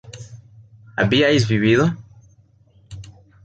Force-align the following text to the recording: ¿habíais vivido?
¿habíais 0.97 1.43
vivido? 1.51 1.85